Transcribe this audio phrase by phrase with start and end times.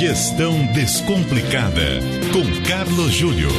[0.00, 2.00] Gestão Descomplicada,
[2.32, 3.50] com Carlos Júlio.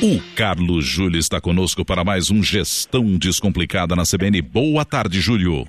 [0.00, 4.40] O Carlos Júlio está conosco para mais um Gestão Descomplicada na CBN.
[4.40, 5.66] Boa tarde, Júlio.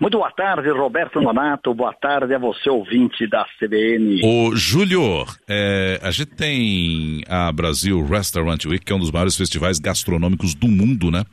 [0.00, 1.72] Muito boa tarde, Roberto Nonato.
[1.72, 4.20] Boa tarde a você, ouvinte da CBN.
[4.24, 9.36] Ô, Júlio, é, a gente tem a Brasil Restaurant Week, que é um dos maiores
[9.36, 11.24] festivais gastronômicos do mundo, né?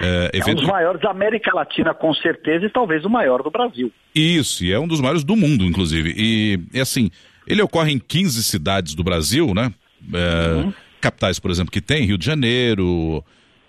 [0.00, 3.50] É, é um dos maiores da América Latina, com certeza, e talvez o maior do
[3.50, 3.92] Brasil.
[4.14, 6.14] Isso, e é um dos maiores do mundo, inclusive.
[6.16, 7.10] E, e assim,
[7.46, 9.72] ele ocorre em 15 cidades do Brasil, né?
[10.12, 10.72] É, uhum.
[11.00, 13.22] Capitais, por exemplo, que tem Rio de Janeiro,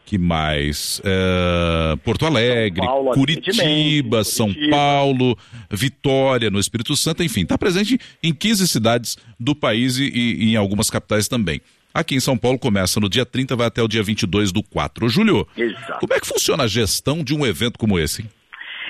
[0.06, 1.02] que mais?
[1.04, 4.76] É, Porto Alegre, Paulo, Curitiba, São Curitiba.
[4.76, 5.38] Paulo,
[5.72, 10.56] Vitória, no Espírito Santo, enfim, está presente em 15 cidades do país e, e, em
[10.56, 11.62] algumas capitais também.
[11.94, 15.08] Aqui em São Paulo começa no dia 30, vai até o dia 22 do 4.
[15.10, 16.00] Júlio, Exato.
[16.00, 18.28] como é que funciona a gestão de um evento como esse?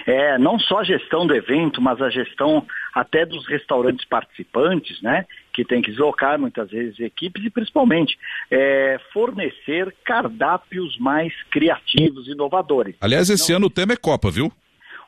[0.05, 5.25] É, não só a gestão do evento, mas a gestão até dos restaurantes participantes, né?
[5.53, 8.17] Que tem que deslocar muitas vezes equipes e principalmente
[8.49, 12.95] é, fornecer cardápios mais criativos, inovadores.
[12.99, 14.51] Aliás, esse ano o tema é Copa, viu?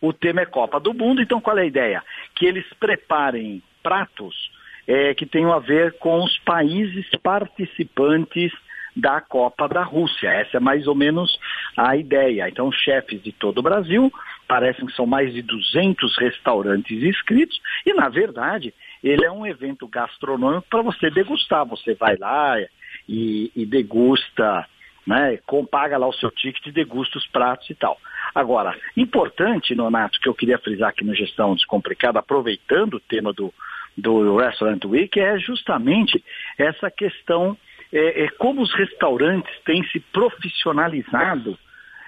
[0.02, 2.04] O tema é Copa do Mundo, então qual é a ideia?
[2.36, 4.52] Que eles preparem pratos
[4.88, 8.52] é, que tenham a ver com os países participantes
[8.96, 10.30] da Copa da Rússia.
[10.30, 11.38] Essa é mais ou menos
[11.76, 12.48] a ideia.
[12.48, 14.12] Então, chefes de todo o Brasil,
[14.48, 18.74] parecem que são mais de 200 restaurantes inscritos, e na verdade,
[19.10, 21.64] ele é um evento gastronômico para você degustar.
[21.68, 22.56] Você vai lá
[23.08, 24.68] e, e degusta,
[25.06, 25.40] né,
[25.70, 28.00] paga lá o seu ticket degusta os pratos e tal.
[28.34, 33.54] Agora, importante, Nonato, que eu queria frisar aqui no Gestão Descomplicada, aproveitando o tema do,
[33.96, 36.24] do Restaurant Week, é justamente
[36.58, 37.56] essa questão
[37.94, 41.58] é, é como os restaurantes têm se profissionalizado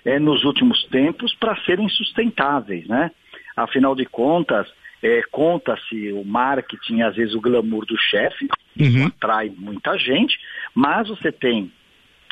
[0.03, 3.11] é, nos últimos tempos para serem sustentáveis, né?
[3.55, 4.67] Afinal de contas,
[5.01, 8.47] é, conta-se o marketing, às vezes o glamour do chefe,
[8.79, 9.07] uhum.
[9.07, 10.39] atrai muita gente,
[10.73, 11.71] mas você tem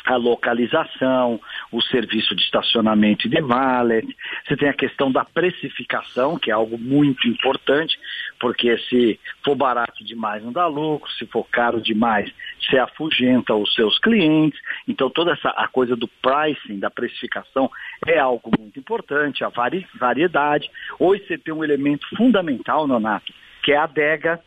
[0.06, 1.40] a localização,
[1.72, 4.06] o serviço de estacionamento e de valet.
[4.46, 7.98] Você tem a questão da precificação, que é algo muito importante,
[8.38, 13.74] porque se for barato demais não dá lucro, se for caro demais você afugenta os
[13.74, 14.60] seus clientes.
[14.86, 17.70] Então toda essa a coisa do pricing, da precificação
[18.06, 20.70] é algo muito importante, a vari, variedade.
[20.98, 23.32] Hoje você tem um elemento fundamental, Nonato,
[23.62, 24.40] que é a adega,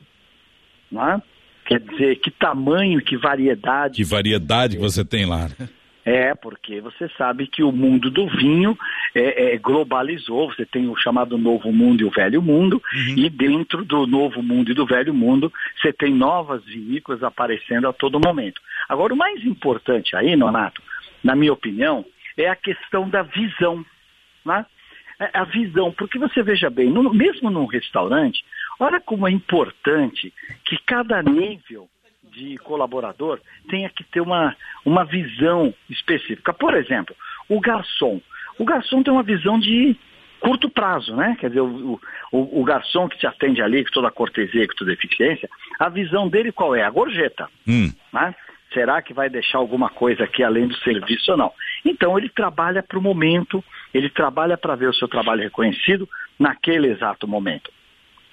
[0.92, 1.22] não é?
[1.66, 3.96] Quer dizer, que tamanho, que variedade.
[3.96, 5.48] Que variedade que você tem lá.
[6.06, 8.78] É, porque você sabe que o mundo do vinho
[9.14, 13.16] é, é, globalizou, você tem o chamado novo mundo e o velho mundo, uhum.
[13.18, 17.94] e dentro do novo mundo e do velho mundo, você tem novas vinícolas aparecendo a
[17.94, 18.62] todo momento.
[18.88, 20.82] Agora, o mais importante aí, Nonato,
[21.24, 22.06] na minha opinião,
[22.38, 23.86] é a questão da visão.
[24.46, 24.66] Né?
[25.20, 28.42] É a visão, porque você veja bem, no, mesmo num restaurante,
[28.80, 30.34] olha como é importante
[30.64, 31.90] que cada nível
[32.40, 33.40] de colaborador
[33.70, 34.56] tenha que ter uma,
[34.86, 36.54] uma visão específica.
[36.54, 37.16] Por exemplo,
[37.48, 38.22] o garçom.
[38.58, 39.96] O garçom tem uma visão de
[40.40, 41.36] curto prazo, né?
[41.40, 42.00] Quer dizer, o,
[42.32, 45.50] o, o garçom que te atende ali, com toda a cortesia, com toda a eficiência,
[45.78, 46.84] a visão dele qual é?
[46.84, 47.50] A gorjeta.
[47.68, 47.92] Hum.
[48.14, 48.34] Né?
[48.74, 51.52] Será que vai deixar alguma coisa aqui além do serviço ou não?
[51.84, 53.64] Então ele trabalha para o momento,
[53.94, 56.08] ele trabalha para ver o seu trabalho reconhecido
[56.38, 57.72] naquele exato momento.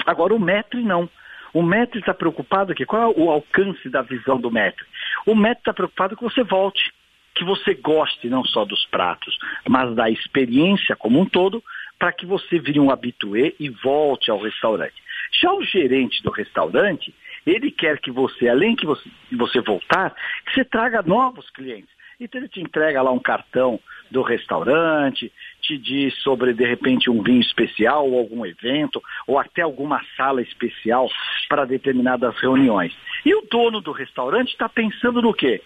[0.04, 1.08] Agora o metre não.
[1.56, 4.76] O MET está preocupado aqui, qual é o alcance da visão do MET?
[5.24, 6.92] O MET está preocupado que você volte,
[7.34, 11.64] que você goste não só dos pratos, mas da experiência como um todo,
[11.98, 15.02] para que você vire um habitué e volte ao restaurante.
[15.40, 17.14] Já o gerente do restaurante,
[17.46, 21.88] ele quer que você, além que você, você voltar, que você traga novos clientes.
[22.20, 23.80] Então ele te entrega lá um cartão
[24.10, 25.32] do restaurante,
[25.76, 31.08] diz sobre, de repente, um vinho especial ou algum evento, ou até alguma sala especial
[31.48, 32.92] para determinadas reuniões.
[33.24, 35.62] E o dono do restaurante está pensando no quê?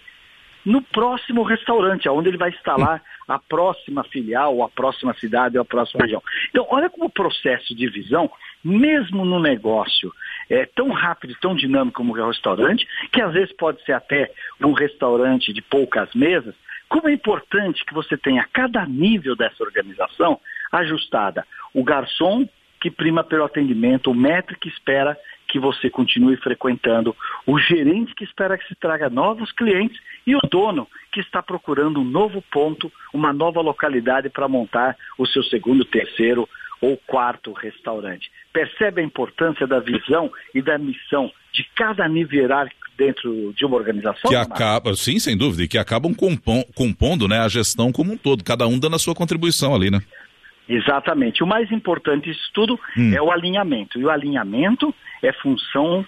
[0.65, 5.63] No próximo restaurante, onde ele vai instalar a próxima filial, ou a próxima cidade, ou
[5.63, 6.23] a próxima região.
[6.51, 8.31] Então, olha como o processo de visão,
[8.63, 10.13] mesmo no negócio
[10.51, 14.31] é tão rápido, tão dinâmico como é o restaurante, que às vezes pode ser até
[14.61, 16.55] um restaurante de poucas mesas,
[16.91, 20.41] como é importante que você tenha cada nível dessa organização
[20.73, 21.47] ajustada.
[21.73, 22.47] O garçom
[22.81, 25.17] que prima pelo atendimento, o metro que espera
[25.50, 27.14] que você continue frequentando,
[27.47, 32.00] o gerente que espera que se traga novos clientes e o dono que está procurando
[32.00, 36.49] um novo ponto, uma nova localidade para montar o seu segundo, terceiro
[36.81, 38.31] ou quarto restaurante.
[38.52, 43.76] Percebe a importância da visão e da missão de cada nível hierárquico dentro de uma
[43.76, 44.31] organização?
[44.31, 48.17] Que acaba, sim, sem dúvida, e que acabam compon, compondo né, a gestão como um
[48.17, 50.00] todo, cada um dando a sua contribuição ali, né?
[50.71, 51.43] Exatamente.
[51.43, 53.13] O mais importante disso tudo hum.
[53.13, 53.99] é o alinhamento.
[53.99, 56.07] E o alinhamento é função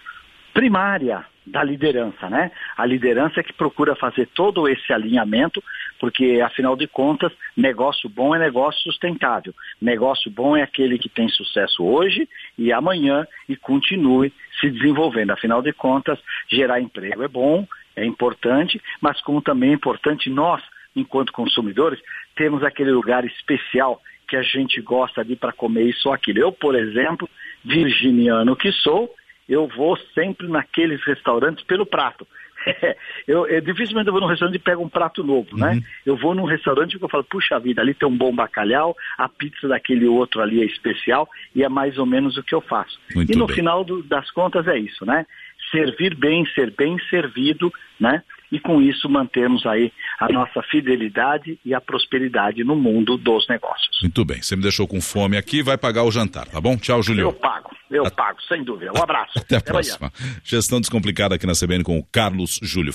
[0.55, 2.53] primária da liderança, né?
[2.77, 5.61] A liderança é que procura fazer todo esse alinhamento,
[5.99, 9.53] porque afinal de contas, negócio bom é negócio sustentável.
[9.81, 15.33] Negócio bom é aquele que tem sucesso hoje e amanhã e continue se desenvolvendo.
[15.33, 16.17] Afinal de contas,
[16.49, 17.67] gerar emprego é bom,
[17.97, 20.63] é importante, mas como também é importante nós,
[20.95, 21.99] enquanto consumidores,
[22.37, 24.01] temos aquele lugar especial
[24.33, 26.39] que a gente gosta de ir para comer isso ou aquilo.
[26.39, 27.29] Eu, por exemplo,
[27.63, 29.15] virginiano que sou,
[29.47, 32.27] eu vou sempre naqueles restaurantes pelo prato.
[33.29, 35.75] eu, eu, dificilmente eu vou num restaurante e pego um prato novo, né?
[35.75, 35.83] uhum.
[36.07, 39.29] Eu vou num restaurante e eu falo, puxa vida, ali tem um bom bacalhau, a
[39.29, 42.99] pizza daquele outro ali é especial e é mais ou menos o que eu faço.
[43.15, 43.57] Muito e no bem.
[43.57, 45.27] final do, das contas é isso, né?
[45.71, 47.71] Servir bem, ser bem servido,
[48.01, 48.23] né?
[48.53, 49.91] E com isso mantermos aí
[50.21, 53.99] a nossa fidelidade e a prosperidade no mundo dos negócios.
[54.03, 56.77] Muito bem, você me deixou com fome aqui, vai pagar o jantar, tá bom?
[56.77, 57.23] Tchau, Julio.
[57.29, 58.93] Eu pago, eu pago, sem dúvida.
[58.95, 59.39] Um abraço.
[59.41, 60.13] Até a Até próxima.
[60.15, 60.37] Amanhã.
[60.45, 62.93] Gestão descomplicada aqui na CBN com o Carlos Júlio.